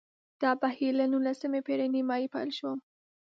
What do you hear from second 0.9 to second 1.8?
له نولسمې